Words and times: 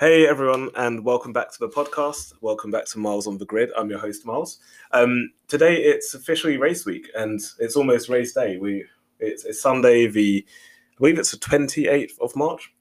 Hey 0.00 0.26
everyone, 0.26 0.70
and 0.74 1.04
welcome 1.04 1.32
back 1.32 1.52
to 1.52 1.58
the 1.60 1.68
podcast. 1.68 2.32
Welcome 2.40 2.72
back 2.72 2.84
to 2.86 2.98
Miles 2.98 3.28
on 3.28 3.38
the 3.38 3.46
Grid. 3.46 3.70
I'm 3.78 3.88
your 3.88 4.00
host 4.00 4.26
Miles. 4.26 4.58
Um, 4.90 5.30
today 5.46 5.76
it's 5.76 6.14
officially 6.14 6.56
race 6.56 6.84
week, 6.84 7.08
and 7.14 7.40
it's 7.60 7.76
almost 7.76 8.08
race 8.08 8.32
day. 8.32 8.56
We 8.56 8.84
it's, 9.20 9.44
it's 9.44 9.62
Sunday, 9.62 10.08
the 10.08 10.44
I 10.44 10.94
believe 10.98 11.16
it's 11.16 11.30
the 11.30 11.36
28th 11.36 12.18
of 12.20 12.34
March, 12.34 12.72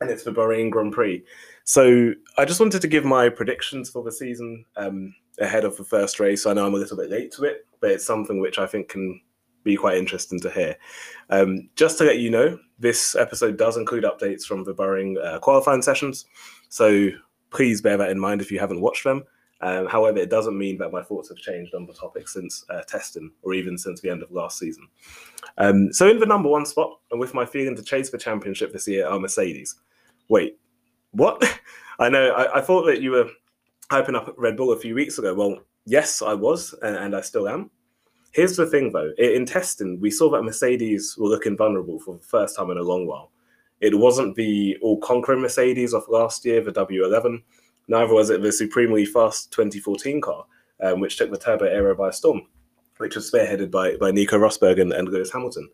and 0.00 0.08
it's 0.08 0.24
the 0.24 0.32
Bahrain 0.32 0.70
Grand 0.70 0.94
Prix. 0.94 1.22
So 1.64 2.14
I 2.38 2.46
just 2.46 2.58
wanted 2.58 2.80
to 2.80 2.88
give 2.88 3.04
my 3.04 3.28
predictions 3.28 3.90
for 3.90 4.02
the 4.02 4.10
season 4.10 4.64
um, 4.78 5.14
ahead 5.38 5.66
of 5.66 5.76
the 5.76 5.84
first 5.84 6.20
race. 6.20 6.46
I 6.46 6.54
know 6.54 6.66
I'm 6.66 6.72
a 6.72 6.78
little 6.78 6.96
bit 6.96 7.10
late 7.10 7.32
to 7.32 7.44
it, 7.44 7.66
but 7.82 7.90
it's 7.90 8.06
something 8.06 8.40
which 8.40 8.58
I 8.58 8.64
think 8.64 8.88
can 8.88 9.20
be 9.66 9.76
quite 9.76 9.98
interesting 9.98 10.40
to 10.40 10.50
hear. 10.50 10.76
Um, 11.28 11.68
just 11.76 11.98
to 11.98 12.04
let 12.04 12.18
you 12.18 12.30
know, 12.30 12.58
this 12.78 13.14
episode 13.14 13.58
does 13.58 13.76
include 13.76 14.04
updates 14.04 14.44
from 14.44 14.64
the 14.64 14.74
Bahrain 14.74 15.22
uh, 15.22 15.38
qualifying 15.40 15.82
sessions, 15.82 16.24
so 16.70 17.10
please 17.50 17.82
bear 17.82 17.98
that 17.98 18.10
in 18.10 18.18
mind 18.18 18.40
if 18.40 18.50
you 18.50 18.58
haven't 18.58 18.80
watched 18.80 19.04
them. 19.04 19.24
Um, 19.60 19.86
however, 19.86 20.18
it 20.18 20.30
doesn't 20.30 20.56
mean 20.56 20.76
that 20.78 20.92
my 20.92 21.02
thoughts 21.02 21.28
have 21.30 21.38
changed 21.38 21.74
on 21.74 21.86
the 21.86 21.94
topic 21.94 22.28
since 22.28 22.64
uh, 22.68 22.82
testing 22.82 23.30
or 23.42 23.54
even 23.54 23.78
since 23.78 24.00
the 24.00 24.10
end 24.10 24.22
of 24.22 24.30
last 24.30 24.58
season. 24.58 24.86
Um, 25.58 25.92
so, 25.92 26.08
in 26.08 26.20
the 26.20 26.26
number 26.26 26.48
one 26.48 26.66
spot, 26.66 26.98
and 27.10 27.18
with 27.18 27.34
my 27.34 27.46
feeling 27.46 27.74
to 27.76 27.82
chase 27.82 28.10
the 28.10 28.18
championship 28.18 28.72
this 28.72 28.86
year, 28.86 29.06
are 29.06 29.18
Mercedes. 29.18 29.76
Wait, 30.28 30.58
what? 31.12 31.42
I 31.98 32.10
know, 32.10 32.30
I, 32.30 32.58
I, 32.58 32.60
thought 32.60 32.84
that 32.84 33.00
you 33.00 33.12
were 33.12 33.30
hyping 33.90 34.14
up 34.14 34.34
Red 34.36 34.56
Bull 34.56 34.72
a 34.72 34.78
few 34.78 34.94
weeks 34.94 35.18
ago. 35.18 35.34
Well, 35.34 35.60
yes, 35.86 36.20
I 36.20 36.34
was, 36.34 36.74
and, 36.82 36.94
and 36.94 37.16
I 37.16 37.22
still 37.22 37.48
am. 37.48 37.70
Here's 38.32 38.56
the 38.56 38.66
thing 38.66 38.92
though 38.92 39.12
in 39.18 39.46
testing, 39.46 40.00
we 40.00 40.10
saw 40.10 40.30
that 40.30 40.42
Mercedes 40.42 41.16
were 41.18 41.28
looking 41.28 41.56
vulnerable 41.56 41.98
for 41.98 42.16
the 42.16 42.24
first 42.24 42.56
time 42.56 42.70
in 42.70 42.78
a 42.78 42.82
long 42.82 43.06
while. 43.06 43.30
It 43.80 43.98
wasn't 43.98 44.36
the 44.36 44.76
all 44.82 44.98
conquering 44.98 45.40
Mercedes 45.40 45.94
of 45.94 46.04
last 46.08 46.44
year, 46.44 46.62
the 46.62 46.72
W11, 46.72 47.42
neither 47.88 48.12
was 48.12 48.30
it 48.30 48.42
the 48.42 48.52
supremely 48.52 49.04
fast 49.04 49.52
2014 49.52 50.20
car, 50.20 50.44
um, 50.82 51.00
which 51.00 51.16
took 51.16 51.30
the 51.30 51.38
turbo 51.38 51.66
era 51.66 51.94
by 51.94 52.10
storm, 52.10 52.42
which 52.98 53.16
was 53.16 53.30
spearheaded 53.30 53.70
by, 53.70 53.96
by 53.96 54.10
Nico 54.10 54.38
Rosberg 54.38 54.80
and, 54.80 54.92
and 54.92 55.08
Lewis 55.08 55.32
Hamilton. 55.32 55.68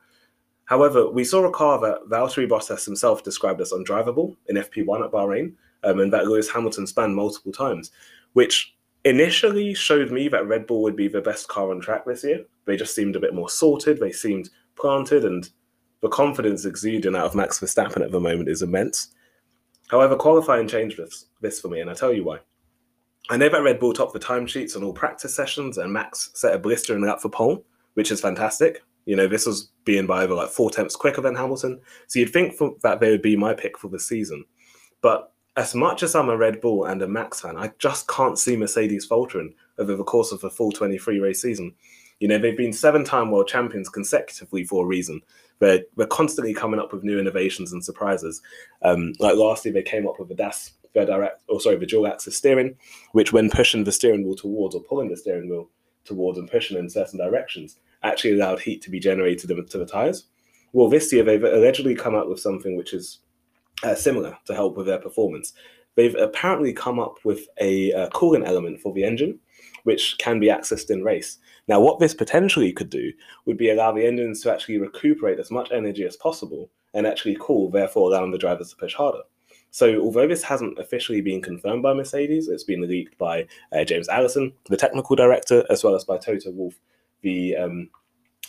However, 0.65 1.11
we 1.11 1.25
saw 1.25 1.45
a 1.45 1.51
car 1.51 1.81
that 1.81 2.09
Valtteri 2.09 2.49
Bottas 2.49 2.85
himself 2.85 3.23
described 3.23 3.61
as 3.61 3.73
undrivable 3.73 4.37
in 4.49 4.57
FP1 4.57 5.05
at 5.05 5.13
Bahrain, 5.13 5.53
um, 5.85 6.01
and 6.01 6.13
that 6.13 6.27
Lewis 6.27 6.51
Hamilton 6.51 6.87
spanned 6.87 7.15
multiple 7.15 7.53
times, 7.53 7.91
which 8.33 8.75
initially 9.05 9.75
showed 9.75 10.11
me 10.11 10.29
that 10.29 10.47
Red 10.47 10.67
Bull 10.67 10.83
would 10.83 10.97
be 10.97 11.09
the 11.09 11.21
best 11.21 11.49
car 11.49 11.71
on 11.71 11.81
track 11.81 12.05
this 12.05 12.25
year. 12.25 12.45
They 12.67 12.77
just 12.77 12.95
seemed 12.95 13.17
a 13.17 13.21
bit 13.21 13.35
more 13.35 13.51
sorted, 13.51 13.99
they 13.99 14.13
seemed 14.13 14.51
planted, 14.77 15.25
and 15.25 15.49
the 16.01 16.09
confidence 16.09 16.65
exuding 16.65 17.17
out 17.17 17.27
of 17.27 17.35
Max 17.35 17.59
Verstappen 17.61 18.03
at 18.03 18.13
the 18.13 18.21
moment 18.21 18.49
is 18.49 18.63
immense. 18.63 19.15
However, 19.89 20.17
qualifying 20.17 20.69
changed 20.69 20.99
this, 20.99 21.27
this 21.41 21.61
for 21.61 21.69
me, 21.69 21.81
and 21.81 21.91
I'll 21.91 21.97
tell 21.97 22.13
you 22.13 22.25
why. 22.25 22.39
I 23.31 23.37
know 23.37 23.49
that 23.49 23.63
Red 23.63 23.79
Bull 23.79 23.93
topped 23.93 24.15
the 24.15 24.19
timesheets 24.19 24.77
on 24.77 24.83
all 24.83 24.93
practice 24.93 25.35
sessions, 25.35 25.79
and 25.79 25.93
Max 25.93 26.31
set 26.35 26.55
a 26.55 26.59
blistering 26.59 27.03
lap 27.03 27.21
for 27.21 27.29
pole, 27.29 27.65
which 27.95 28.11
is 28.11 28.21
fantastic. 28.21 28.83
You 29.05 29.17
know, 29.17 29.27
this 29.27 29.47
was 29.47 29.71
being 29.85 30.07
by 30.07 30.23
over 30.23 30.35
like 30.35 30.49
four 30.49 30.71
tenths 30.71 30.97
quicker 30.97 31.21
than 31.21 31.35
Hamilton, 31.35 31.81
so 32.07 32.19
you'd 32.19 32.33
think 32.33 32.55
that 32.83 33.01
they 33.01 33.11
would 33.11 33.23
be 33.23 33.37
my 33.37 33.53
pick 33.53 33.79
for 33.79 33.89
the 33.89 33.99
season. 33.99 34.45
But 35.03 35.32
as 35.57 35.75
much 35.75 36.03
as 36.03 36.15
I'm 36.15 36.31
a 36.31 36.37
Red 36.37 36.61
Bull 36.61 36.85
and 36.85 37.03
a 37.03 37.09
Max 37.09 37.41
fan, 37.41 37.57
I 37.57 37.73
just 37.79 38.09
can't 38.09 38.39
see 38.39 38.57
Mercedes 38.57 39.05
faltering 39.05 39.55
over 39.79 39.95
the 39.95 40.05
course 40.05 40.33
of 40.33 40.43
a 40.45 40.51
full 40.51 40.73
23 40.73 41.21
race 41.21 41.43
season. 41.43 41.75
You 42.21 42.29
know, 42.29 42.39
they've 42.39 42.57
been 42.57 42.73
seven 42.73 43.05
time 43.05 43.31
world 43.31 43.49
champions 43.49 43.89
consecutively 43.89 44.65
for 44.65 44.85
a 44.85 44.87
reason. 44.87 45.21
They're, 45.59 45.83
they're 45.97 46.07
constantly 46.07 46.55
coming 46.55 46.81
up 46.81 46.93
with 46.93 47.05
new 47.05 47.19
innovations 47.19 47.73
and 47.73 47.85
surprises. 47.85 48.41
Um, 48.83 49.13
like 49.19 49.37
last 49.37 49.65
year, 49.65 49.75
they 49.75 49.83
came 49.83 50.09
up 50.09 50.19
with 50.19 50.29
the 50.29 50.35
DAS, 50.35 50.73
the 50.95 51.05
direct, 51.05 51.43
or 51.49 51.61
sorry, 51.61 51.77
the 51.77 51.87
dual 51.87 52.07
axis 52.07 52.37
steering, 52.37 52.77
which 53.13 53.33
when 53.33 53.51
pushing 53.51 53.85
the 53.85 53.93
steering 53.93 54.25
wheel 54.25 54.37
towards 54.37 54.75
or 54.75 54.83
pulling 54.83 55.09
the 55.09 55.17
steering 55.17 55.51
wheel 55.51 55.69
towards 56.05 56.39
and 56.39 56.51
pushing 56.51 56.79
in 56.79 56.89
certain 56.89 57.19
directions, 57.19 57.79
actually 58.03 58.33
allowed 58.33 58.61
heat 58.61 58.83
to 58.83 58.91
be 58.91 58.99
generated 58.99 59.49
to 59.71 59.79
the 59.79 59.87
tires. 59.87 60.25
Well, 60.73 60.89
this 60.89 61.13
year 61.13 61.23
they've 61.23 61.43
allegedly 61.43 61.95
come 61.95 62.15
up 62.15 62.29
with 62.29 62.41
something 62.41 62.77
which 62.77 62.95
is 62.95 63.19
uh, 63.83 63.95
similar 63.95 64.37
to 64.47 64.55
help 64.55 64.77
with 64.77 64.87
their 64.87 64.99
performance. 64.99 65.53
They've 65.95 66.15
apparently 66.15 66.73
come 66.73 66.99
up 66.99 67.19
with 67.25 67.49
a, 67.61 67.91
a 67.91 68.09
coolant 68.11 68.47
element 68.47 68.81
for 68.81 68.93
the 68.93 69.05
engine, 69.05 69.39
which 69.85 70.17
can 70.19 70.41
be 70.41 70.47
accessed 70.49 70.91
in 70.91 71.03
race. 71.03 71.39
Now, 71.69 71.81
what 71.81 71.99
this 71.99 72.15
potentially 72.15 72.73
could 72.73 72.91
do 72.91 73.13
would 73.47 73.57
be 73.57 73.71
allow 73.71 73.93
the 73.93 74.07
engines 74.07 74.41
to 74.43 74.53
actually 74.53 74.79
recuperate 74.79 75.39
as 75.39 75.51
much 75.51 75.71
energy 75.71 76.05
as 76.05 76.17
possible 76.17 76.71
and 76.95 77.07
actually 77.07 77.37
cool, 77.41 77.71
therefore 77.71 78.09
allowing 78.09 78.31
the 78.31 78.39
drivers 78.39 78.71
to 78.71 78.77
push 78.77 78.95
harder. 78.95 79.23
So, 79.71 80.01
although 80.01 80.29
this 80.29 80.43
hasn't 80.43 80.79
officially 80.79 81.23
been 81.23 81.41
confirmed 81.41 81.83
by 81.83 81.95
Mercedes, 81.95 82.49
it's 82.49 82.65
been 82.65 82.87
leaked 82.87 83.17
by 83.17 83.47
uh, 83.73 83.85
James 83.85 84.09
Allison, 84.09 84.53
the 84.69 84.77
technical 84.77 85.17
director, 85.17 85.65
as 85.71 85.83
well 85.83 85.95
as 85.95 86.05
by 86.05 86.19
Toto 86.19 86.51
Wolff, 86.51 86.75
the 87.23 87.57
um, 87.57 87.89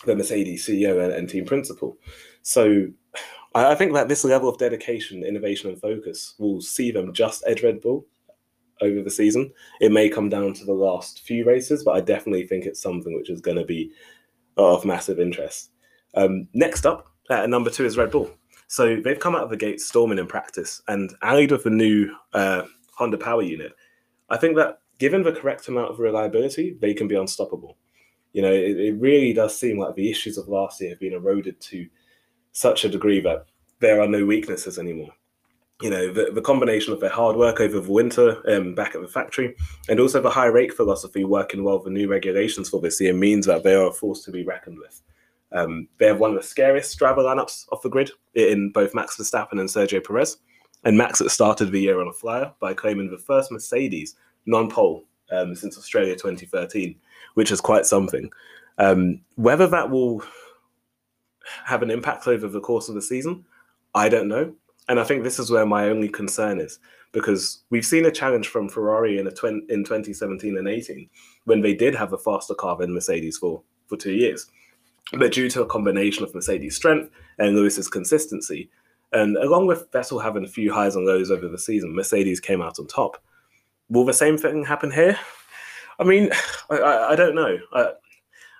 the 0.04 0.14
Mercedes 0.14 0.66
CEO 0.66 1.02
and, 1.02 1.14
and 1.14 1.28
team 1.28 1.46
principal. 1.46 1.96
So, 2.42 2.88
I 3.54 3.74
think 3.76 3.92
that 3.92 4.08
this 4.08 4.24
level 4.24 4.48
of 4.48 4.58
dedication, 4.58 5.24
innovation, 5.24 5.70
and 5.70 5.80
focus 5.80 6.34
will 6.38 6.60
see 6.60 6.90
them 6.90 7.12
just 7.12 7.44
edge 7.46 7.62
Red 7.62 7.80
Bull 7.80 8.04
over 8.80 9.00
the 9.00 9.10
season. 9.10 9.52
It 9.80 9.92
may 9.92 10.08
come 10.08 10.28
down 10.28 10.54
to 10.54 10.64
the 10.64 10.72
last 10.72 11.20
few 11.20 11.44
races, 11.44 11.84
but 11.84 11.92
I 11.92 12.00
definitely 12.00 12.46
think 12.46 12.64
it's 12.64 12.82
something 12.82 13.14
which 13.14 13.30
is 13.30 13.40
going 13.40 13.58
to 13.58 13.64
be 13.64 13.92
of 14.56 14.84
massive 14.84 15.20
interest. 15.20 15.70
Um, 16.14 16.48
next 16.52 16.84
up, 16.84 17.06
at 17.30 17.48
number 17.48 17.70
two 17.70 17.84
is 17.84 17.96
Red 17.96 18.10
Bull. 18.10 18.30
So 18.66 18.96
they've 19.00 19.18
come 19.18 19.36
out 19.36 19.44
of 19.44 19.50
the 19.50 19.56
gate 19.56 19.80
storming 19.80 20.18
in 20.18 20.26
practice 20.26 20.82
and 20.88 21.14
allied 21.22 21.52
with 21.52 21.66
a 21.66 21.70
new 21.70 22.12
uh, 22.32 22.62
Honda 22.96 23.18
power 23.18 23.42
unit. 23.42 23.72
I 24.30 24.36
think 24.36 24.56
that 24.56 24.78
given 24.98 25.22
the 25.22 25.32
correct 25.32 25.68
amount 25.68 25.90
of 25.90 26.00
reliability, 26.00 26.76
they 26.80 26.94
can 26.94 27.06
be 27.06 27.14
unstoppable. 27.14 27.76
You 28.32 28.42
know, 28.42 28.52
it, 28.52 28.78
it 28.78 29.00
really 29.00 29.32
does 29.32 29.56
seem 29.56 29.78
like 29.78 29.94
the 29.94 30.10
issues 30.10 30.38
of 30.38 30.48
last 30.48 30.80
year 30.80 30.90
have 30.90 31.00
been 31.00 31.12
eroded 31.12 31.60
to 31.60 31.86
such 32.54 32.84
a 32.84 32.88
degree 32.88 33.20
that 33.20 33.44
there 33.80 34.00
are 34.00 34.08
no 34.08 34.24
weaknesses 34.24 34.78
anymore. 34.78 35.10
You 35.82 35.90
know, 35.90 36.12
the, 36.12 36.30
the 36.32 36.40
combination 36.40 36.92
of 36.92 37.00
their 37.00 37.10
hard 37.10 37.36
work 37.36 37.60
over 37.60 37.80
the 37.80 37.92
winter 37.92 38.40
um, 38.50 38.74
back 38.74 38.94
at 38.94 39.02
the 39.02 39.08
factory 39.08 39.54
and 39.88 40.00
also 40.00 40.22
the 40.22 40.30
high 40.30 40.46
rake 40.46 40.72
philosophy 40.72 41.24
working 41.24 41.64
well 41.64 41.76
with 41.76 41.84
the 41.84 41.90
new 41.90 42.08
regulations 42.08 42.70
for 42.70 42.80
this 42.80 43.00
year 43.00 43.12
means 43.12 43.44
that 43.46 43.64
they 43.64 43.74
are 43.74 43.88
a 43.88 43.92
force 43.92 44.24
to 44.24 44.30
be 44.30 44.44
reckoned 44.44 44.78
with. 44.78 45.02
Um, 45.52 45.88
they 45.98 46.06
have 46.06 46.20
one 46.20 46.30
of 46.30 46.36
the 46.36 46.46
scariest 46.46 46.96
driver 46.96 47.22
lineups 47.22 47.66
off 47.72 47.82
the 47.82 47.90
grid 47.90 48.12
in 48.34 48.70
both 48.70 48.94
Max 48.94 49.16
Verstappen 49.16 49.58
and 49.60 49.68
Sergio 49.68 50.02
Perez. 50.02 50.38
And 50.84 50.96
Max 50.96 51.20
at 51.20 51.30
started 51.30 51.72
the 51.72 51.80
year 51.80 52.00
on 52.00 52.08
a 52.08 52.12
flyer 52.12 52.52
by 52.60 52.74
claiming 52.74 53.10
the 53.10 53.18
first 53.18 53.50
Mercedes 53.50 54.16
non-pole 54.46 55.04
um, 55.32 55.54
since 55.54 55.76
Australia 55.76 56.14
2013, 56.14 56.94
which 57.34 57.50
is 57.50 57.60
quite 57.60 57.86
something. 57.86 58.30
Um, 58.78 59.20
whether 59.36 59.66
that 59.66 59.90
will 59.90 60.22
have 61.64 61.82
an 61.82 61.90
impact 61.90 62.26
over 62.26 62.48
the 62.48 62.60
course 62.60 62.88
of 62.88 62.94
the 62.94 63.02
season? 63.02 63.44
I 63.94 64.08
don't 64.08 64.28
know. 64.28 64.54
And 64.88 65.00
I 65.00 65.04
think 65.04 65.22
this 65.22 65.38
is 65.38 65.50
where 65.50 65.66
my 65.66 65.88
only 65.88 66.08
concern 66.08 66.60
is 66.60 66.78
because 67.12 67.62
we've 67.70 67.86
seen 67.86 68.04
a 68.04 68.10
challenge 68.10 68.48
from 68.48 68.68
Ferrari 68.68 69.18
in, 69.18 69.26
tw- 69.30 69.70
in 69.70 69.84
2017 69.84 70.58
and 70.58 70.68
18 70.68 71.08
when 71.44 71.62
they 71.62 71.74
did 71.74 71.94
have 71.94 72.12
a 72.12 72.18
faster 72.18 72.54
car 72.54 72.76
than 72.76 72.92
Mercedes 72.92 73.38
for, 73.38 73.62
for 73.86 73.96
two 73.96 74.12
years. 74.12 74.46
But 75.12 75.32
due 75.32 75.48
to 75.50 75.62
a 75.62 75.66
combination 75.66 76.24
of 76.24 76.34
Mercedes' 76.34 76.76
strength 76.76 77.10
and 77.38 77.54
Lewis's 77.54 77.88
consistency, 77.88 78.70
and 79.12 79.36
along 79.36 79.66
with 79.66 79.90
Vettel 79.92 80.22
having 80.22 80.44
a 80.44 80.48
few 80.48 80.72
highs 80.72 80.96
and 80.96 81.06
lows 81.06 81.30
over 81.30 81.46
the 81.46 81.58
season, 81.58 81.94
Mercedes 81.94 82.40
came 82.40 82.60
out 82.60 82.78
on 82.78 82.86
top. 82.86 83.22
Will 83.88 84.04
the 84.04 84.12
same 84.12 84.36
thing 84.36 84.64
happen 84.64 84.90
here? 84.90 85.18
I 85.98 86.04
mean, 86.04 86.30
I, 86.70 86.76
I, 86.76 87.12
I 87.12 87.16
don't 87.16 87.34
know. 87.34 87.58
I, 87.72 87.92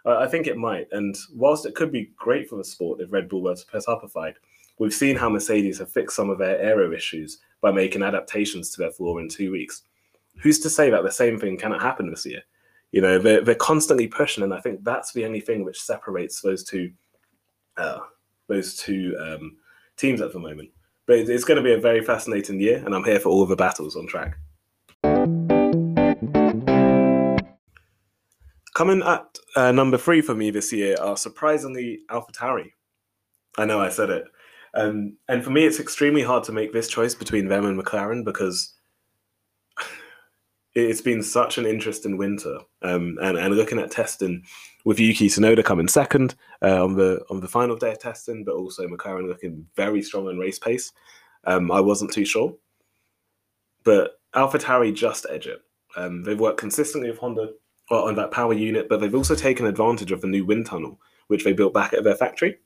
I 0.06 0.26
think 0.26 0.46
it 0.46 0.56
might. 0.56 0.88
And 0.92 1.16
whilst 1.34 1.66
it 1.66 1.74
could 1.74 1.90
be 1.90 2.12
great 2.16 2.48
for 2.48 2.56
the 2.56 2.64
sport 2.64 3.00
if 3.00 3.12
Red 3.12 3.28
Bull 3.28 3.42
were 3.42 3.54
to 3.54 3.66
put 3.66 3.88
up 3.88 4.04
a 4.04 4.08
fight, 4.08 4.34
we've 4.78 4.92
seen 4.92 5.16
how 5.16 5.30
Mercedes 5.30 5.78
have 5.78 5.90
fixed 5.90 6.16
some 6.16 6.30
of 6.30 6.38
their 6.38 6.58
aero 6.60 6.92
issues 6.92 7.38
by 7.60 7.72
making 7.72 8.02
adaptations 8.02 8.70
to 8.70 8.78
their 8.78 8.90
floor 8.90 9.20
in 9.20 9.28
two 9.28 9.50
weeks. 9.50 9.82
Who's 10.42 10.58
to 10.60 10.70
say 10.70 10.90
that 10.90 11.02
the 11.02 11.10
same 11.10 11.38
thing 11.38 11.56
cannot 11.56 11.80
happen 11.80 12.10
this 12.10 12.26
year? 12.26 12.42
You 12.92 13.00
know, 13.00 13.18
they're, 13.18 13.42
they're 13.42 13.54
constantly 13.54 14.06
pushing, 14.06 14.44
and 14.44 14.52
I 14.52 14.60
think 14.60 14.84
that's 14.84 15.12
the 15.12 15.24
only 15.24 15.40
thing 15.40 15.64
which 15.64 15.80
separates 15.80 16.40
those 16.40 16.62
two 16.62 16.92
uh, 17.76 18.00
those 18.46 18.76
two 18.76 19.16
um, 19.20 19.56
teams 19.96 20.20
at 20.20 20.32
the 20.32 20.38
moment. 20.38 20.70
But 21.06 21.18
it's 21.18 21.44
going 21.44 21.56
to 21.56 21.62
be 21.62 21.72
a 21.72 21.80
very 21.80 22.04
fascinating 22.04 22.60
year, 22.60 22.82
and 22.84 22.94
I'm 22.94 23.04
here 23.04 23.18
for 23.18 23.30
all 23.30 23.46
the 23.46 23.56
battles 23.56 23.96
on 23.96 24.06
track. 24.06 24.36
Coming 28.74 29.02
at 29.02 29.38
uh, 29.56 29.72
number 29.72 29.96
three 29.96 30.20
for 30.20 30.34
me 30.34 30.50
this 30.50 30.72
year 30.72 30.96
are 31.00 31.16
surprisingly 31.16 32.00
AlphaTauri. 32.10 32.72
I 33.56 33.64
know 33.66 33.80
I 33.80 33.88
said 33.88 34.10
it. 34.10 34.24
Um, 34.74 35.16
and 35.28 35.44
for 35.44 35.50
me, 35.50 35.64
it's 35.64 35.78
extremely 35.78 36.22
hard 36.22 36.42
to 36.44 36.52
make 36.52 36.72
this 36.72 36.88
choice 36.88 37.14
between 37.14 37.48
them 37.48 37.64
and 37.64 37.80
McLaren 37.80 38.24
because 38.24 38.74
it's 40.74 41.00
been 41.00 41.22
such 41.22 41.56
an 41.56 41.66
interesting 41.66 42.18
winter. 42.18 42.58
Um, 42.82 43.16
and, 43.22 43.38
and 43.38 43.56
looking 43.56 43.78
at 43.78 43.92
testing 43.92 44.42
with 44.84 44.98
Yuki 44.98 45.28
Tsunoda 45.28 45.64
coming 45.64 45.86
second 45.88 46.34
uh, 46.60 46.82
on 46.84 46.96
the 46.96 47.24
on 47.30 47.40
the 47.40 47.48
final 47.48 47.76
day 47.76 47.92
of 47.92 48.00
testing, 48.00 48.44
but 48.44 48.54
also 48.54 48.88
McLaren 48.88 49.28
looking 49.28 49.66
very 49.76 50.02
strong 50.02 50.28
in 50.28 50.38
race 50.38 50.58
pace, 50.58 50.92
um, 51.44 51.70
I 51.70 51.80
wasn't 51.80 52.12
too 52.12 52.24
sure. 52.24 52.54
but 53.84 54.20
AlphaTauri 54.34 54.92
just 54.94 55.26
edge 55.30 55.46
it. 55.46 55.60
Um, 55.96 56.24
they've 56.24 56.40
worked 56.40 56.58
consistently 56.58 57.08
with 57.10 57.20
Honda 57.20 57.50
on 57.90 58.14
that 58.16 58.30
power 58.30 58.52
unit, 58.52 58.88
but 58.88 59.00
they've 59.00 59.14
also 59.14 59.34
taken 59.34 59.66
advantage 59.66 60.12
of 60.12 60.20
the 60.20 60.26
new 60.26 60.44
wind 60.44 60.66
tunnel, 60.66 60.98
which 61.26 61.44
they 61.44 61.52
built 61.52 61.74
back 61.74 61.92
at 61.92 62.04
their 62.04 62.14
factory. 62.14 62.56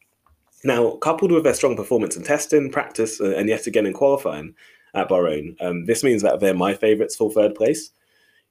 Now, 0.64 0.92
coupled 0.96 1.32
with 1.32 1.44
their 1.44 1.54
strong 1.54 1.76
performance 1.76 2.16
in 2.16 2.24
testing, 2.24 2.70
practice, 2.70 3.20
uh, 3.20 3.34
and 3.36 3.48
yet 3.48 3.66
again 3.66 3.86
in 3.86 3.92
qualifying 3.92 4.54
at 4.94 5.08
Bahrain, 5.08 5.54
um, 5.60 5.86
this 5.86 6.02
means 6.02 6.22
that 6.22 6.40
they're 6.40 6.54
my 6.54 6.74
favourites 6.74 7.16
for 7.16 7.30
third 7.30 7.54
place. 7.54 7.90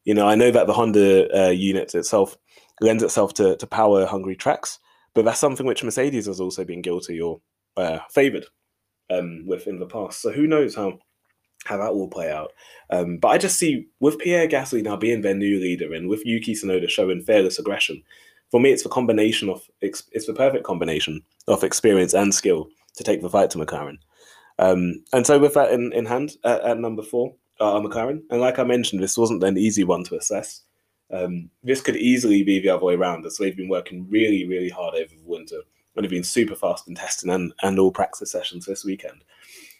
You 0.05 0.13
know, 0.13 0.27
I 0.27 0.35
know 0.35 0.51
that 0.51 0.67
the 0.67 0.73
Honda 0.73 1.47
uh, 1.47 1.49
unit 1.49 1.93
itself 1.95 2.37
lends 2.79 3.03
itself 3.03 3.33
to, 3.35 3.57
to 3.57 3.67
power 3.67 4.05
hungry 4.05 4.35
tracks, 4.35 4.79
but 5.13 5.25
that's 5.25 5.39
something 5.39 5.65
which 5.65 5.83
Mercedes 5.83 6.27
has 6.27 6.39
also 6.39 6.63
been 6.63 6.81
guilty 6.81 7.19
or 7.19 7.41
uh, 7.75 7.99
favoured 8.09 8.45
um, 9.09 9.43
with 9.45 9.67
in 9.67 9.79
the 9.79 9.85
past. 9.85 10.21
So 10.21 10.31
who 10.31 10.47
knows 10.47 10.75
how 10.75 10.99
how 11.67 11.77
that 11.77 11.95
will 11.95 12.07
play 12.07 12.31
out. 12.31 12.53
Um, 12.89 13.17
but 13.17 13.29
I 13.29 13.37
just 13.37 13.59
see 13.59 13.87
with 13.99 14.17
Pierre 14.19 14.47
Gasly 14.47 14.83
now 14.83 14.95
being 14.95 15.21
their 15.21 15.35
new 15.35 15.59
leader 15.59 15.93
and 15.93 16.07
with 16.07 16.25
Yuki 16.25 16.53
Tsunoda 16.53 16.89
showing 16.89 17.21
fearless 17.21 17.59
aggression, 17.59 18.01
for 18.49 18.59
me 18.59 18.71
it's 18.71 18.83
the 18.83 18.89
combination 18.89 19.49
of 19.49 19.67
it's 19.81 20.25
the 20.25 20.33
perfect 20.33 20.63
combination 20.63 21.21
of 21.47 21.63
experience 21.63 22.13
and 22.13 22.33
skill 22.33 22.69
to 22.95 23.03
take 23.03 23.21
the 23.21 23.29
fight 23.29 23.49
to 23.51 23.57
McLaren. 23.57 23.97
Um, 24.59 25.03
and 25.13 25.27
so 25.27 25.37
with 25.37 25.53
that 25.53 25.71
in, 25.71 25.93
in 25.93 26.05
hand 26.05 26.37
at, 26.43 26.61
at 26.61 26.79
number 26.79 27.03
four, 27.03 27.35
uh, 27.59 27.79
McLaren, 27.79 28.21
and 28.29 28.41
like 28.41 28.59
I 28.59 28.63
mentioned, 28.63 29.03
this 29.03 29.17
wasn't 29.17 29.43
an 29.43 29.57
easy 29.57 29.83
one 29.83 30.03
to 30.05 30.15
assess. 30.15 30.61
Um, 31.11 31.49
this 31.63 31.81
could 31.81 31.95
easily 31.95 32.43
be 32.43 32.59
the 32.59 32.69
other 32.69 32.85
way 32.85 32.95
around, 32.95 33.25
as 33.25 33.37
they've 33.37 33.55
been 33.55 33.69
working 33.69 34.07
really, 34.09 34.47
really 34.47 34.69
hard 34.69 34.95
over 34.95 35.13
the 35.15 35.25
winter 35.25 35.61
and 35.95 36.05
have 36.05 36.11
been 36.11 36.23
super 36.23 36.55
fast 36.55 36.87
in 36.87 36.95
testing 36.95 37.31
and, 37.31 37.53
and 37.63 37.79
all 37.79 37.91
practice 37.91 38.31
sessions 38.31 38.65
this 38.65 38.85
weekend. 38.85 39.23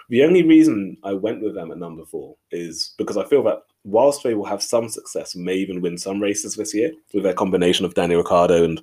The 0.09 0.23
only 0.23 0.43
reason 0.43 0.97
I 1.03 1.13
went 1.13 1.41
with 1.41 1.55
them 1.55 1.71
at 1.71 1.77
number 1.77 2.05
four 2.05 2.35
is 2.51 2.93
because 2.97 3.17
I 3.17 3.25
feel 3.25 3.43
that 3.43 3.63
whilst 3.83 4.23
they 4.23 4.35
will 4.35 4.45
have 4.45 4.61
some 4.61 4.87
success, 4.89 5.35
may 5.35 5.55
even 5.55 5.81
win 5.81 5.97
some 5.97 6.21
races 6.21 6.55
this 6.55 6.73
year 6.73 6.91
with 7.13 7.23
their 7.23 7.33
combination 7.33 7.85
of 7.85 7.93
Danny 7.93 8.15
Ricciardo 8.15 8.63
and 8.63 8.81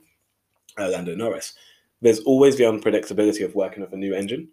Lando 0.78 1.14
Norris, 1.14 1.54
there's 2.02 2.20
always 2.20 2.56
the 2.56 2.64
unpredictability 2.64 3.44
of 3.44 3.54
working 3.54 3.82
with 3.82 3.92
a 3.92 3.96
new 3.96 4.14
engine. 4.14 4.48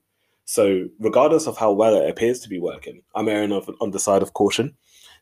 So, 0.46 0.88
regardless 1.00 1.48
of 1.48 1.58
how 1.58 1.72
well 1.72 1.96
it 1.96 2.10
appears 2.10 2.40
to 2.42 2.50
be 2.50 2.60
working, 2.60 3.02
I'm 3.16 3.30
erring 3.30 3.52
on, 3.52 3.64
on 3.80 3.92
the 3.92 4.00
side 4.00 4.22
of 4.22 4.34
caution, 4.34 4.76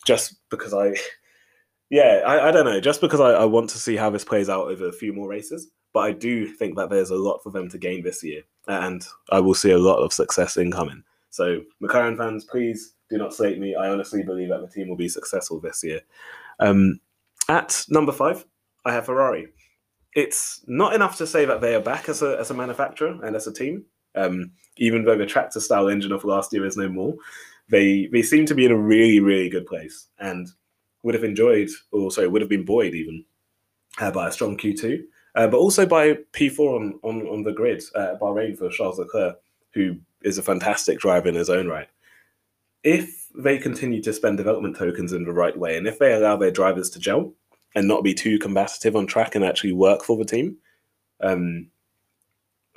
just 0.05 0.35
because 0.49 0.73
I, 0.73 0.95
yeah, 1.89 2.21
I, 2.25 2.49
I 2.49 2.51
don't 2.51 2.65
know, 2.65 2.79
just 2.79 3.01
because 3.01 3.19
I, 3.19 3.31
I 3.31 3.45
want 3.45 3.69
to 3.71 3.79
see 3.79 3.95
how 3.95 4.09
this 4.09 4.23
plays 4.23 4.49
out 4.49 4.67
over 4.67 4.87
a 4.87 4.93
few 4.93 5.13
more 5.13 5.27
races. 5.27 5.71
But 5.93 6.01
I 6.01 6.11
do 6.11 6.45
think 6.45 6.77
that 6.77 6.91
there's 6.91 7.09
a 7.09 7.15
lot 7.15 7.39
for 7.43 7.51
them 7.51 7.67
to 7.69 7.77
gain 7.79 8.03
this 8.03 8.23
year, 8.23 8.43
and 8.67 9.05
I 9.31 9.39
will 9.39 9.55
see 9.55 9.71
a 9.71 9.77
lot 9.79 9.97
of 9.97 10.13
success 10.13 10.55
incoming. 10.55 11.03
So, 11.29 11.61
McLaren 11.81 12.17
fans, 12.17 12.45
please 12.45 12.95
do 13.09 13.17
not 13.17 13.33
slate 13.33 13.59
me. 13.59 13.75
I 13.75 13.89
honestly 13.89 14.23
believe 14.23 14.49
that 14.49 14.61
the 14.61 14.67
team 14.67 14.87
will 14.87 14.95
be 14.95 15.09
successful 15.09 15.59
this 15.59 15.83
year. 15.83 16.01
Um, 16.59 16.99
at 17.47 17.85
number 17.89 18.11
five, 18.11 18.45
I 18.85 18.93
have 18.93 19.05
Ferrari. 19.05 19.47
It's 20.15 20.63
not 20.67 20.93
enough 20.93 21.17
to 21.17 21.27
say 21.27 21.45
that 21.45 21.61
they 21.61 21.75
are 21.75 21.81
back 21.81 22.09
as 22.09 22.21
a, 22.21 22.37
as 22.39 22.51
a 22.51 22.55
manufacturer 22.55 23.23
and 23.23 23.35
as 23.35 23.47
a 23.47 23.53
team, 23.53 23.85
um, 24.15 24.51
even 24.77 25.03
though 25.03 25.17
the 25.17 25.25
tractor 25.25 25.59
style 25.59 25.87
engine 25.87 26.11
of 26.11 26.23
last 26.23 26.53
year 26.53 26.65
is 26.65 26.77
no 26.77 26.89
more. 26.89 27.15
They 27.69 28.09
they 28.11 28.23
seem 28.23 28.47
to 28.47 28.55
be 28.55 28.65
in 28.65 28.71
a 28.71 28.77
really 28.77 29.19
really 29.19 29.49
good 29.49 29.67
place 29.67 30.07
and 30.17 30.47
would 31.03 31.13
have 31.13 31.23
enjoyed, 31.23 31.69
or 31.91 32.11
sorry, 32.11 32.27
would 32.27 32.41
have 32.41 32.49
been 32.49 32.65
buoyed 32.65 32.95
even 32.95 33.23
uh, 33.99 34.11
by 34.11 34.27
a 34.27 34.31
strong 34.31 34.57
Q2, 34.57 35.03
uh, 35.35 35.47
but 35.47 35.57
also 35.57 35.85
by 35.85 36.15
P4 36.33 36.59
on 36.59 36.99
on, 37.03 37.27
on 37.27 37.43
the 37.43 37.53
grid 37.53 37.83
uh, 37.95 38.15
Bahrain 38.19 38.57
for 38.57 38.69
Charles 38.69 38.97
Leclerc, 38.97 39.35
who 39.73 39.97
is 40.23 40.37
a 40.37 40.43
fantastic 40.43 40.99
driver 40.99 41.27
in 41.27 41.35
his 41.35 41.49
own 41.49 41.67
right. 41.67 41.87
If 42.83 43.27
they 43.35 43.57
continue 43.57 44.01
to 44.03 44.13
spend 44.13 44.37
development 44.37 44.77
tokens 44.77 45.13
in 45.13 45.23
the 45.23 45.33
right 45.33 45.57
way, 45.57 45.77
and 45.77 45.87
if 45.87 45.99
they 45.99 46.13
allow 46.13 46.37
their 46.37 46.51
drivers 46.51 46.89
to 46.91 46.99
gel 46.99 47.33
and 47.75 47.87
not 47.87 48.03
be 48.03 48.13
too 48.13 48.39
combative 48.39 48.95
on 48.95 49.05
track 49.05 49.35
and 49.35 49.43
actually 49.43 49.73
work 49.73 50.03
for 50.03 50.17
the 50.17 50.25
team, 50.25 50.57
um, 51.21 51.67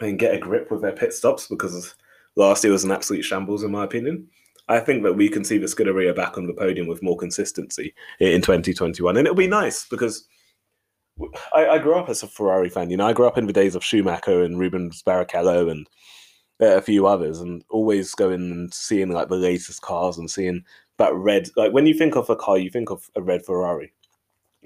and 0.01 0.19
get 0.19 0.35
a 0.35 0.39
grip 0.39 0.71
with 0.71 0.83
their 0.83 0.93
pit 0.93 1.13
stops, 1.13 1.47
because 1.47 1.95
last 2.35 2.65
year 2.65 2.73
was 2.73 2.85
an 2.85 2.91
absolute 2.91 3.23
shambles 3.23 3.63
in 3.63 3.71
my 3.71 3.85
opinion. 3.85 4.27
I 4.69 4.81
think 4.81 5.03
that 5.03 5.15
we 5.15 5.29
can 5.29 5.45
see 5.45 5.59
the 5.59 5.67
Scuderia 5.67 6.15
back 6.15 6.39
on 6.39 6.47
the 6.47 6.55
podium 6.55 6.87
with 6.87 7.03
more 7.03 7.17
consistency 7.17 7.95
in 8.21 8.41
2021, 8.43 9.17
and 9.17 9.27
it'll 9.27 9.37
be 9.37 9.47
nice 9.47 9.87
because 9.89 10.27
I, 11.55 11.67
I 11.67 11.79
grew 11.79 11.95
up 11.95 12.09
as 12.09 12.23
a 12.23 12.29
Ferrari 12.29 12.69
fan. 12.69 12.91
You 12.91 12.97
know, 12.97 13.07
I 13.07 13.13
grew 13.13 13.27
up 13.27 13.39
in 13.39 13.47
the 13.47 13.53
days 13.53 13.75
of 13.75 13.85
Schumacher 13.85 14.43
and 14.43 14.59
Rubens 14.59 15.03
Barrichello 15.03 15.71
and 15.71 15.87
a 16.63 16.83
few 16.83 17.07
others, 17.07 17.41
and 17.41 17.65
always 17.71 18.15
going 18.15 18.51
and 18.51 18.73
seeing 18.73 19.11
like 19.11 19.29
the 19.29 19.37
latest 19.37 19.83
cars 19.83 20.19
and 20.19 20.31
seeing 20.31 20.65
that 20.99 21.15
red. 21.15 21.49
Like 21.57 21.73
when 21.73 21.87
you 21.87 21.95
think 21.95 22.17
of 22.17 22.31
a 22.31 22.37
car, 22.37 22.59
you 22.59 22.71
think 22.71 22.91
of 22.91 23.11
a 23.17 23.23
red 23.23 23.45
Ferrari. 23.45 23.93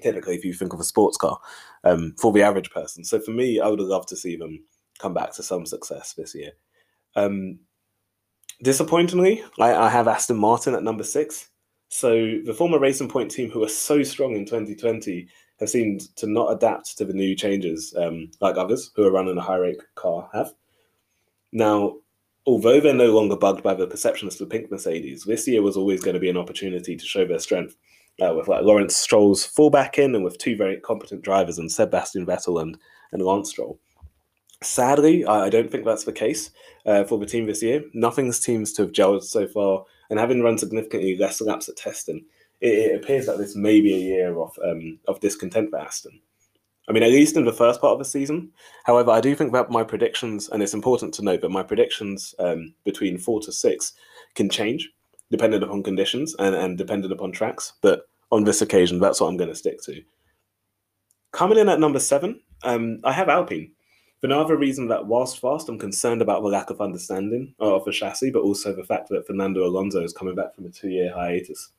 Typically, 0.01 0.35
if 0.35 0.45
you 0.45 0.53
think 0.53 0.73
of 0.73 0.79
a 0.79 0.83
sports 0.83 1.17
car, 1.17 1.39
um, 1.83 2.13
for 2.19 2.31
the 2.31 2.43
average 2.43 2.69
person. 2.69 3.03
So 3.03 3.19
for 3.19 3.31
me, 3.31 3.59
I 3.59 3.67
would 3.67 3.79
love 3.79 4.05
to 4.07 4.15
see 4.15 4.35
them 4.35 4.63
come 4.99 5.13
back 5.13 5.33
to 5.33 5.43
some 5.43 5.65
success 5.65 6.13
this 6.13 6.35
year. 6.35 6.51
Um, 7.15 7.59
disappointingly, 8.61 9.43
I, 9.59 9.73
I 9.73 9.89
have 9.89 10.07
Aston 10.07 10.37
Martin 10.37 10.75
at 10.75 10.83
number 10.83 11.03
six. 11.03 11.49
So 11.89 12.11
the 12.43 12.53
former 12.53 12.79
Racing 12.79 13.09
Point 13.09 13.31
team, 13.31 13.49
who 13.49 13.61
were 13.61 13.69
so 13.69 14.03
strong 14.03 14.35
in 14.35 14.45
2020, 14.45 15.27
have 15.59 15.69
seemed 15.69 16.15
to 16.17 16.27
not 16.27 16.51
adapt 16.51 16.97
to 16.97 17.05
the 17.05 17.13
new 17.13 17.35
changes 17.35 17.93
um, 17.97 18.29
like 18.41 18.57
others 18.57 18.91
who 18.95 19.03
are 19.03 19.11
running 19.11 19.37
a 19.37 19.41
high 19.41 19.55
rake 19.55 19.81
car 19.95 20.29
have. 20.33 20.53
Now, 21.57 21.95
although 22.45 22.79
they're 22.79 22.93
no 22.93 23.15
longer 23.15 23.35
bugged 23.35 23.63
by 23.63 23.73
the 23.73 23.87
perception 23.87 24.27
of 24.27 24.37
the 24.37 24.45
pink 24.45 24.69
Mercedes, 24.69 25.23
this 25.23 25.47
year 25.47 25.63
was 25.63 25.75
always 25.75 26.03
going 26.03 26.13
to 26.13 26.19
be 26.19 26.29
an 26.29 26.37
opportunity 26.37 26.95
to 26.95 27.05
show 27.05 27.25
their 27.25 27.39
strength. 27.39 27.75
Uh, 28.19 28.33
with 28.33 28.47
like 28.47 28.63
Lawrence 28.63 28.95
Stroll's 28.95 29.45
fullback 29.45 29.99
in 29.99 30.15
and 30.15 30.23
with 30.23 30.39
two 30.39 30.55
very 30.55 30.77
competent 30.77 31.21
drivers 31.21 31.59
and 31.59 31.71
Sebastian 31.71 32.25
Vettel 32.25 32.59
and, 32.59 32.75
and 33.11 33.21
Lance 33.21 33.51
Stroll. 33.51 33.79
Sadly, 34.63 35.23
I 35.23 35.49
don't 35.49 35.69
think 35.71 35.85
that's 35.85 36.03
the 36.03 36.11
case 36.11 36.49
uh, 36.87 37.03
for 37.03 37.19
the 37.19 37.27
team 37.27 37.45
this 37.45 37.61
year. 37.61 37.83
Nothing 37.93 38.31
seems 38.31 38.73
to 38.73 38.83
have 38.83 38.91
gelled 38.91 39.23
so 39.23 39.47
far, 39.47 39.85
and 40.09 40.19
having 40.19 40.41
run 40.41 40.57
significantly 40.57 41.15
less 41.15 41.41
laps 41.41 41.69
at 41.69 41.75
testing, 41.75 42.25
it, 42.59 42.69
it 42.69 43.03
appears 43.03 43.27
that 43.27 43.37
this 43.37 43.55
may 43.55 43.81
be 43.81 43.93
a 43.93 43.99
year 43.99 44.39
of 44.39 44.57
um, 44.63 44.97
of 45.07 45.19
discontent 45.19 45.69
for 45.69 45.77
Aston. 45.77 46.19
I 46.87 46.93
mean, 46.93 47.03
at 47.03 47.11
least 47.11 47.35
in 47.35 47.43
the 47.43 47.51
first 47.51 47.81
part 47.81 47.93
of 47.93 47.99
the 47.99 48.05
season. 48.05 48.51
However, 48.85 49.11
I 49.11 49.19
do 49.19 49.35
think 49.35 49.51
that 49.53 49.69
my 49.69 49.83
predictions, 49.83 50.47
and 50.49 50.63
it's 50.63 50.73
important 50.73 51.13
to 51.15 51.23
note 51.23 51.41
that 51.41 51.49
my 51.49 51.63
predictions 51.63 52.33
um, 52.39 52.73
between 52.85 53.17
four 53.17 53.41
to 53.41 53.51
six 53.51 53.93
can 54.35 54.49
change 54.49 54.89
depending 55.29 55.61
upon 55.61 55.83
conditions 55.83 56.35
and, 56.39 56.55
and 56.55 56.77
dependent 56.77 57.11
upon 57.11 57.31
tracks. 57.31 57.73
But 57.81 58.07
on 58.31 58.45
this 58.45 58.61
occasion, 58.61 58.99
that's 58.99 59.19
what 59.19 59.27
I'm 59.27 59.37
going 59.37 59.49
to 59.49 59.55
stick 59.55 59.81
to. 59.83 60.01
Coming 61.31 61.57
in 61.57 61.69
at 61.69 61.79
number 61.79 61.99
seven, 61.99 62.39
um, 62.63 63.01
I 63.03 63.11
have 63.11 63.29
Alpine. 63.29 63.71
For 64.21 64.27
no 64.27 64.41
other 64.41 64.57
reason 64.57 64.87
that 64.87 65.05
whilst 65.05 65.39
fast, 65.39 65.69
I'm 65.69 65.77
concerned 65.77 66.21
about 66.21 66.41
the 66.41 66.47
lack 66.47 66.69
of 66.69 66.81
understanding 66.81 67.53
of 67.59 67.85
the 67.85 67.91
chassis, 67.91 68.31
but 68.31 68.41
also 68.41 68.73
the 68.73 68.83
fact 68.83 69.09
that 69.09 69.27
Fernando 69.27 69.65
Alonso 69.65 70.03
is 70.03 70.13
coming 70.13 70.33
back 70.33 70.55
from 70.55 70.65
a 70.65 70.69
two-year 70.69 71.13
hiatus. 71.13 71.69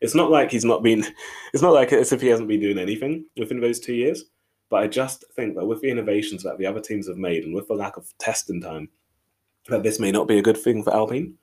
It's 0.00 0.14
not 0.14 0.30
like 0.30 0.50
he's 0.50 0.66
not 0.66 0.82
been. 0.82 1.04
It's 1.54 1.62
not 1.62 1.72
like 1.72 1.92
as 1.92 2.12
if 2.12 2.20
he 2.20 2.28
hasn't 2.28 2.48
been 2.48 2.60
doing 2.60 2.78
anything 2.78 3.24
within 3.38 3.60
those 3.60 3.80
two 3.80 3.94
years. 3.94 4.24
But 4.70 4.82
I 4.82 4.86
just 4.86 5.24
think 5.34 5.54
that 5.56 5.66
with 5.66 5.80
the 5.80 5.90
innovations 5.90 6.42
that 6.42 6.58
the 6.58 6.66
other 6.66 6.80
teams 6.80 7.08
have 7.08 7.16
made 7.16 7.44
and 7.44 7.54
with 7.54 7.68
the 7.68 7.74
lack 7.74 7.96
of 7.96 8.12
testing 8.18 8.60
time, 8.60 8.88
that 9.68 9.82
this 9.82 9.98
may 9.98 10.10
not 10.10 10.28
be 10.28 10.38
a 10.38 10.42
good 10.42 10.56
thing 10.56 10.82
for 10.82 10.94
Alpine. 10.94 11.34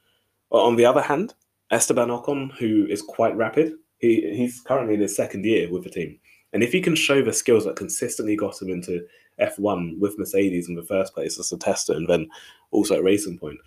But 0.52 0.64
on 0.64 0.76
the 0.76 0.86
other 0.86 1.02
hand, 1.02 1.34
Esteban 1.72 2.10
Ocon, 2.10 2.54
who 2.54 2.86
is 2.88 3.02
quite 3.02 3.36
rapid, 3.36 3.74
he, 3.98 4.34
he's 4.36 4.62
currently 4.62 4.94
in 4.94 5.02
his 5.02 5.16
second 5.16 5.46
year 5.46 5.72
with 5.72 5.84
the 5.84 5.90
team. 5.90 6.20
And 6.54 6.64
if 6.64 6.72
he 6.72 6.82
can 6.82 6.96
show 6.96 7.22
the 7.22 7.34
skills 7.34 7.66
that 7.66 7.76
consistently 7.76 8.36
got 8.36 8.62
him 8.62 8.70
into 8.70 9.06
F1 9.40 10.00
with 10.00 10.18
Mercedes 10.18 10.70
in 10.70 10.76
the 10.76 10.84
first 10.84 11.14
place 11.14 11.40
as 11.40 11.52
a 11.52 11.58
tester 11.58 11.94
and 11.94 12.08
then 12.08 12.30
also 12.72 12.96
at 12.96 13.04
Racing 13.04 13.40
Point, 13.40 13.60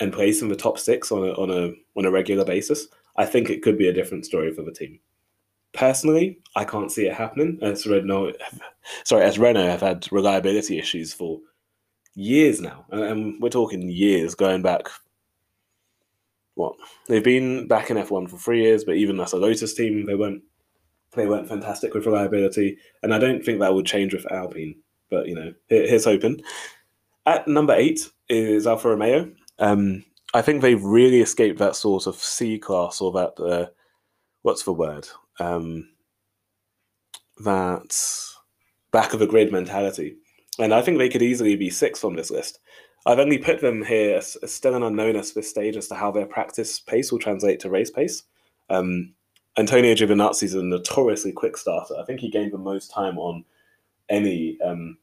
and 0.00 0.12
place 0.12 0.42
in 0.42 0.48
the 0.48 0.56
top 0.56 0.78
six 0.78 1.12
on 1.12 1.28
a, 1.28 1.32
on 1.32 1.50
a 1.50 1.72
on 1.96 2.06
a 2.06 2.10
regular 2.10 2.44
basis, 2.44 2.88
I 3.16 3.26
think 3.26 3.50
it 3.50 3.62
could 3.62 3.76
be 3.76 3.88
a 3.88 3.92
different 3.92 4.24
story 4.24 4.52
for 4.52 4.62
the 4.62 4.72
team. 4.72 4.98
Personally, 5.80 6.38
I 6.54 6.66
can't 6.66 6.92
see 6.92 7.06
it 7.06 7.14
happening. 7.14 7.58
As 7.62 7.86
Renault, 7.86 8.34
sorry, 9.04 9.24
as 9.24 9.38
Renault 9.38 9.64
have 9.64 9.80
had 9.80 10.06
reliability 10.12 10.78
issues 10.78 11.14
for 11.14 11.40
years 12.14 12.60
now, 12.60 12.84
and 12.90 13.40
we're 13.40 13.48
talking 13.48 13.88
years 13.88 14.34
going 14.34 14.60
back. 14.60 14.88
What 16.54 16.74
they've 17.08 17.24
been 17.24 17.66
back 17.66 17.88
in 17.88 17.96
F1 17.96 18.28
for 18.28 18.36
three 18.36 18.60
years, 18.60 18.84
but 18.84 18.96
even 18.96 19.18
as 19.20 19.32
a 19.32 19.38
Lotus 19.38 19.72
team, 19.72 20.04
they 20.04 20.14
weren't 20.14 20.42
they 21.12 21.26
weren't 21.26 21.48
fantastic 21.48 21.94
with 21.94 22.04
reliability, 22.04 22.76
and 23.02 23.14
I 23.14 23.18
don't 23.18 23.42
think 23.42 23.60
that 23.60 23.72
would 23.72 23.86
change 23.86 24.12
with 24.12 24.30
Alpine. 24.30 24.74
But 25.08 25.28
you 25.28 25.34
know, 25.34 25.54
here's 25.68 26.04
hoping. 26.04 26.42
At 27.24 27.48
number 27.48 27.72
eight 27.72 28.06
is 28.28 28.66
Alfa 28.66 28.90
Romeo. 28.90 29.32
Um, 29.58 30.04
I 30.34 30.42
think 30.42 30.60
they've 30.60 30.84
really 30.84 31.22
escaped 31.22 31.58
that 31.60 31.74
sort 31.74 32.06
of 32.06 32.16
C 32.16 32.58
class 32.58 33.00
or 33.00 33.12
that 33.12 33.40
uh, 33.40 33.70
what's 34.42 34.64
the 34.64 34.74
word? 34.74 35.08
Um, 35.40 35.88
that 37.38 37.96
back 38.92 39.14
of 39.14 39.22
a 39.22 39.26
grid 39.26 39.52
mentality. 39.52 40.16
And 40.58 40.74
I 40.74 40.82
think 40.82 40.98
they 40.98 41.08
could 41.08 41.22
easily 41.22 41.56
be 41.56 41.70
sixth 41.70 42.04
on 42.04 42.16
this 42.16 42.30
list. 42.30 42.58
I've 43.06 43.18
only 43.18 43.38
put 43.38 43.60
them 43.60 43.82
here 43.82 44.18
as, 44.18 44.36
as 44.42 44.52
still 44.52 44.74
an 44.74 44.82
unknown 44.82 45.16
at 45.16 45.32
this 45.34 45.48
stage 45.48 45.76
as 45.76 45.88
to 45.88 45.94
how 45.94 46.10
their 46.10 46.26
practice 46.26 46.80
pace 46.80 47.10
will 47.10 47.18
translate 47.18 47.60
to 47.60 47.70
race 47.70 47.90
pace. 47.90 48.24
Um, 48.68 49.14
Antonio 49.56 49.94
Giovinazzi 49.94 50.44
is 50.44 50.54
a 50.54 50.62
notoriously 50.62 51.32
quick 51.32 51.56
starter. 51.56 51.94
I 51.98 52.04
think 52.04 52.20
he 52.20 52.30
gained 52.30 52.52
the 52.52 52.58
most 52.58 52.90
time 52.90 53.18
on 53.18 53.44
any 54.08 54.58
um, 54.60 54.98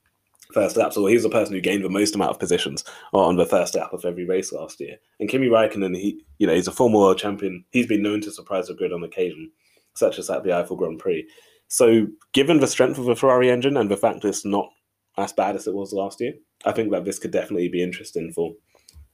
first 0.54 0.78
lap. 0.78 0.94
So 0.94 1.06
he 1.06 1.16
was 1.16 1.24
the 1.24 1.30
person 1.30 1.54
who 1.54 1.62
gained 1.62 1.84
the 1.84 1.90
most 1.90 2.16
amount 2.16 2.32
of 2.32 2.40
positions 2.40 2.84
on 3.14 3.36
the 3.36 3.46
first 3.46 3.76
lap 3.76 3.94
of 3.94 4.06
every 4.06 4.26
race 4.26 4.52
last 4.52 4.80
year. 4.80 4.98
And 5.20 5.30
Kimi 5.30 5.48
Raikkonen, 5.48 5.96
he 5.96 6.24
you 6.38 6.48
know 6.48 6.54
he's 6.54 6.68
a 6.68 6.72
former 6.72 7.00
world 7.00 7.18
champion. 7.18 7.66
He's 7.72 7.88
been 7.88 8.04
known 8.04 8.22
to 8.22 8.32
surprise 8.32 8.68
the 8.68 8.74
grid 8.74 8.94
on 8.94 9.04
occasion, 9.04 9.52
such 9.98 10.20
as 10.20 10.30
at 10.30 10.44
the 10.44 10.50
Eifel 10.50 10.78
Grand 10.78 11.00
Prix. 11.00 11.28
So 11.68 12.08
given 12.34 12.60
the 12.60 12.68
strength 12.68 12.98
of 12.98 13.06
the 13.06 13.16
Ferrari 13.16 13.52
engine 13.52 13.78
and 13.78 13.90
the 13.90 13.98
fact 13.98 14.24
it's 14.24 14.46
not 14.46 14.70
as 15.18 15.34
bad 15.34 15.56
as 15.56 15.68
it 15.68 15.74
was 15.74 15.92
last 15.92 16.22
year, 16.22 16.34
I 16.66 16.72
think 16.72 16.92
that 16.92 17.06
this 17.06 17.20
could 17.20 17.32
definitely 17.32 17.70
be 17.70 17.84
interesting 17.84 18.32
for 18.32 18.54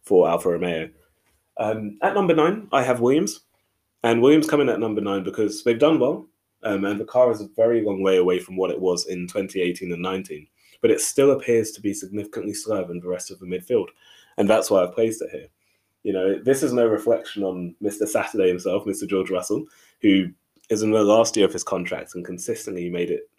for 0.03 0.27
Alfa 0.27 0.49
Romeo. 0.49 0.89
Um, 1.57 1.97
at 2.01 2.13
number 2.13 2.35
nine, 2.35 2.67
I 2.71 2.83
have 2.83 2.99
Williams, 2.99 3.41
and 4.03 4.21
Williams 4.21 4.49
coming 4.49 4.69
at 4.69 4.79
number 4.79 5.01
nine 5.01 5.23
because 5.23 5.63
they've 5.63 5.79
done 5.79 5.99
well, 5.99 6.27
um, 6.63 6.83
and 6.83 6.99
the 6.99 7.05
car 7.05 7.31
is 7.31 7.41
a 7.41 7.47
very 7.55 7.81
long 7.81 8.03
way 8.03 8.17
away 8.17 8.39
from 8.39 8.57
what 8.57 8.71
it 8.71 8.81
was 8.81 9.07
in 9.07 9.27
2018 9.27 9.91
and 9.93 10.01
19 10.01 10.47
but 10.83 10.91
it 10.91 10.99
still 10.99 11.31
appears 11.31 11.71
to 11.71 11.81
be 11.81 11.93
significantly 11.93 12.53
slower 12.53 12.85
than 12.85 12.99
the 12.99 13.07
rest 13.07 13.31
of 13.31 13.39
the 13.39 13.45
midfield. 13.45 13.87
And 14.37 14.49
that's 14.49 14.69
why 14.69 14.83
I've 14.83 14.93
placed 14.93 15.21
it 15.21 15.31
here. 15.31 15.47
You 16.03 16.11
know, 16.11 16.37
this 16.43 16.61
is 16.61 16.73
no 16.73 16.85
reflection 16.85 17.41
on 17.41 17.73
Mr. 17.81 18.05
Saturday 18.05 18.49
himself, 18.49 18.83
Mr. 18.83 19.07
George 19.07 19.31
Russell, 19.31 19.63
who 20.01 20.27
is 20.69 20.81
in 20.81 20.91
the 20.91 21.03
last 21.03 21.35
year 21.35 21.45
of 21.45 21.53
his 21.53 21.63
contract 21.63 22.15
and 22.15 22.25
consistently 22.25 22.89
made 22.89 23.11
it 23.11 23.29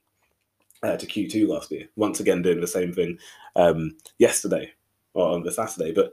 uh, 0.83 0.97
to 0.97 1.07
Q2 1.07 1.49
last 1.49 1.71
year. 1.71 1.89
Once 1.97 2.21
again, 2.21 2.43
doing 2.43 2.61
the 2.61 2.67
same 2.67 2.93
thing 2.93 3.19
um, 3.57 3.97
yesterday 4.19 4.71
or 5.15 5.29
on 5.29 5.43
the 5.43 5.53
Saturday. 5.53 5.93
But 5.93 6.13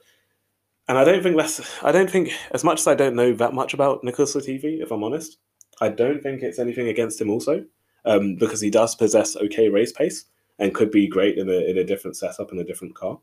and 0.87 0.97
I 0.97 1.03
don't 1.03 1.23
think 1.23 1.37
that's 1.37 1.83
I 1.83 1.91
don't 1.91 2.09
think 2.09 2.31
as 2.51 2.63
much 2.63 2.79
as 2.79 2.87
I 2.87 2.95
don't 2.95 3.15
know 3.15 3.33
that 3.33 3.53
much 3.53 3.73
about 3.73 4.03
Nicholas 4.03 4.35
Latifi, 4.35 4.81
if 4.81 4.91
I'm 4.91 5.03
honest, 5.03 5.37
I 5.79 5.89
don't 5.89 6.21
think 6.21 6.41
it's 6.41 6.59
anything 6.59 6.87
against 6.87 7.19
him 7.19 7.29
also 7.29 7.65
um, 8.05 8.35
because 8.35 8.61
he 8.61 8.69
does 8.69 8.95
possess 8.95 9.35
okay 9.35 9.69
race 9.69 9.91
pace 9.91 10.25
and 10.59 10.75
could 10.75 10.91
be 10.91 11.07
great 11.07 11.37
in 11.37 11.49
a 11.49 11.69
in 11.69 11.77
a 11.77 11.83
different 11.83 12.17
setup 12.17 12.51
in 12.51 12.59
a 12.59 12.63
different 12.63 12.95
car. 12.95 13.19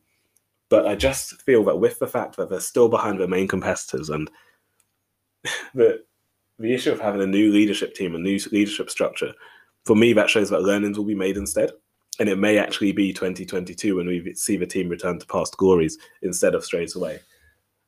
But 0.68 0.87
I 0.87 0.97
just 0.97 1.40
feel 1.42 1.64
that 1.64 1.80
with 1.80 1.99
the 1.99 2.07
fact 2.07 2.37
that 2.37 2.50
they're 2.50 2.61
still 2.61 2.88
behind 2.88 3.18
their 3.18 3.28
main 3.28 3.49
competitors 3.49 4.11
and 4.11 4.30
the 5.75 6.02
the 6.59 6.75
issue 6.75 6.93
of 6.93 7.00
having 7.00 7.23
a 7.23 7.27
new 7.27 7.53
leadership 7.53 7.95
team, 7.95 8.15
a 8.15 8.19
new 8.19 8.38
leadership 8.53 8.91
structure, 8.91 9.33
for 9.85 9.97
me 9.97 10.12
that 10.12 10.31
shows 10.31 10.50
that 10.50 10.62
learnings 10.62 10.99
will 10.99 11.05
be 11.05 11.15
made 11.15 11.37
instead. 11.37 11.71
And 12.21 12.29
it 12.29 12.37
may 12.37 12.59
actually 12.59 12.93
be 12.93 13.12
2022 13.12 13.97
when 13.97 14.07
we 14.07 14.35
see 14.35 14.57
the 14.57 14.67
team 14.67 14.88
return 14.88 15.19
to 15.21 15.27
past 15.27 15.57
glories 15.57 15.99
instead 16.23 16.55
of 16.55 16.65
straight 16.65 16.95
away. 16.97 17.21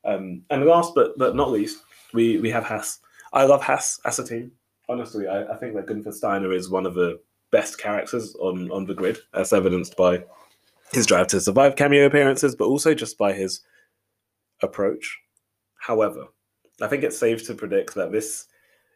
Um, 0.04 0.42
and 0.50 0.64
last 0.64 0.94
but, 0.94 1.18
but 1.18 1.34
not 1.34 1.50
least, 1.50 1.82
we, 2.14 2.38
we 2.38 2.50
have 2.50 2.64
Haas. 2.64 3.00
I 3.32 3.44
love 3.44 3.62
Haas 3.62 3.98
as 4.04 4.18
a 4.18 4.24
team. 4.24 4.52
Honestly, 4.88 5.26
I, 5.26 5.52
I 5.52 5.56
think 5.56 5.74
that 5.74 5.86
Gunther 5.86 6.12
Steiner 6.12 6.52
is 6.52 6.70
one 6.70 6.86
of 6.86 6.94
the 6.94 7.20
best 7.50 7.78
characters 7.78 8.34
on 8.36 8.70
on 8.70 8.86
the 8.86 8.94
grid, 8.94 9.18
as 9.34 9.52
evidenced 9.52 9.96
by 9.96 10.24
his 10.92 11.06
drive 11.06 11.28
to 11.28 11.40
survive 11.40 11.76
cameo 11.76 12.06
appearances, 12.06 12.56
but 12.56 12.66
also 12.66 12.94
just 12.94 13.18
by 13.18 13.32
his 13.32 13.60
approach. 14.62 15.18
However, 15.78 16.26
I 16.80 16.88
think 16.88 17.04
it's 17.04 17.18
safe 17.18 17.46
to 17.46 17.54
predict 17.54 17.94
that 17.94 18.12
this 18.12 18.46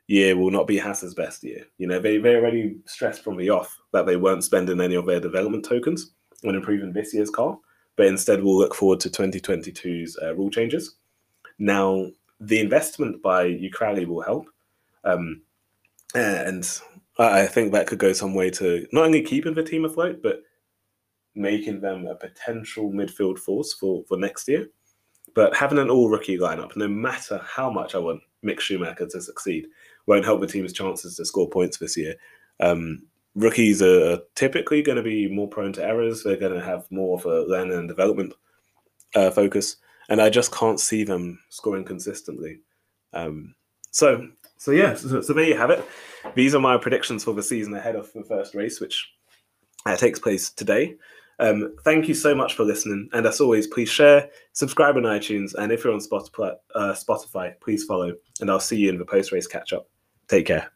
year 0.06 0.36
will 0.36 0.50
not 0.50 0.66
be 0.66 0.78
Haas's 0.78 1.14
best 1.14 1.42
year. 1.42 1.64
You 1.78 1.86
know, 1.86 1.98
they, 1.98 2.18
they 2.18 2.36
already 2.36 2.76
stressed 2.86 3.22
from 3.24 3.36
the 3.36 3.50
off 3.50 3.76
that 3.92 4.06
they 4.06 4.16
weren't 4.16 4.44
spending 4.44 4.80
any 4.80 4.94
of 4.94 5.06
their 5.06 5.20
development 5.20 5.64
tokens 5.64 6.12
on 6.46 6.54
improving 6.54 6.92
this 6.92 7.14
year's 7.14 7.30
car, 7.30 7.58
but 7.96 8.06
instead 8.06 8.42
will 8.42 8.58
look 8.58 8.74
forward 8.74 9.00
to 9.00 9.10
2022's 9.10 10.18
uh, 10.22 10.34
rule 10.34 10.50
changes. 10.50 10.96
Now, 11.58 12.06
the 12.40 12.60
investment 12.60 13.22
by 13.22 13.46
Uralkali 13.46 14.06
will 14.06 14.20
help. 14.20 14.46
Um, 15.04 15.42
and 16.14 16.68
I 17.18 17.46
think 17.46 17.72
that 17.72 17.86
could 17.86 17.98
go 17.98 18.12
some 18.12 18.34
way 18.34 18.50
to 18.50 18.86
not 18.92 19.04
only 19.04 19.22
keeping 19.22 19.54
the 19.54 19.62
team 19.62 19.84
afloat, 19.84 20.20
but 20.22 20.42
making 21.34 21.80
them 21.80 22.06
a 22.06 22.14
potential 22.14 22.90
midfield 22.90 23.38
force 23.38 23.72
for, 23.72 24.04
for 24.06 24.16
next 24.16 24.48
year. 24.48 24.68
But 25.34 25.54
having 25.54 25.78
an 25.78 25.90
all 25.90 26.08
rookie 26.08 26.38
lineup, 26.38 26.76
no 26.76 26.86
matter 26.86 27.40
how 27.44 27.70
much 27.70 27.94
I 27.94 27.98
want 27.98 28.20
Mick 28.44 28.60
Schumacher 28.60 29.06
to 29.06 29.20
succeed, 29.20 29.66
won't 30.06 30.24
help 30.24 30.40
the 30.40 30.46
team's 30.46 30.72
chances 30.72 31.16
to 31.16 31.24
score 31.24 31.48
points 31.48 31.78
this 31.78 31.96
year. 31.96 32.14
Um, 32.60 33.02
rookies 33.34 33.82
are 33.82 34.18
typically 34.34 34.82
going 34.82 34.96
to 34.96 35.02
be 35.02 35.28
more 35.28 35.48
prone 35.48 35.72
to 35.74 35.84
errors. 35.84 36.22
They're 36.22 36.36
going 36.36 36.58
to 36.58 36.64
have 36.64 36.90
more 36.90 37.18
of 37.18 37.26
a 37.26 37.42
learning 37.42 37.78
and 37.78 37.88
development 37.88 38.32
uh, 39.14 39.30
focus, 39.30 39.76
and 40.08 40.20
I 40.20 40.30
just 40.30 40.52
can't 40.52 40.80
see 40.80 41.04
them 41.04 41.40
scoring 41.48 41.84
consistently. 41.84 42.60
Um, 43.12 43.54
so 43.90 44.28
so 44.56 44.70
yeah, 44.70 44.94
so, 44.94 45.20
so, 45.20 45.32
there 45.32 45.44
you 45.44 45.58
have 45.58 45.70
it. 45.70 45.84
These 46.34 46.54
are 46.54 46.60
my 46.60 46.78
predictions 46.78 47.22
for 47.22 47.34
the 47.34 47.42
season 47.42 47.74
ahead 47.74 47.96
of 47.96 48.12
the 48.12 48.22
first 48.22 48.54
race, 48.54 48.80
which 48.80 49.12
uh, 49.84 49.96
takes 49.96 50.18
place 50.18 50.50
today. 50.50 50.96
Um, 51.38 51.74
thank 51.84 52.08
you 52.08 52.14
so 52.14 52.34
much 52.34 52.54
for 52.54 52.64
listening, 52.64 53.08
and 53.12 53.26
as 53.26 53.40
always, 53.40 53.66
please 53.66 53.90
share, 53.90 54.30
subscribe 54.52 54.96
on 54.96 55.02
iTunes, 55.02 55.54
and 55.54 55.72
if 55.72 55.84
you're 55.84 55.92
on 55.92 56.00
Spotify, 56.00 56.54
uh, 56.74 56.92
Spotify, 56.92 57.60
please 57.60 57.84
follow. 57.84 58.14
And 58.40 58.50
I'll 58.50 58.60
see 58.60 58.78
you 58.78 58.88
in 58.88 58.98
the 58.98 59.04
post 59.04 59.32
race 59.32 59.46
catch 59.46 59.72
up. 59.72 59.88
Take 60.28 60.46
care. 60.46 60.73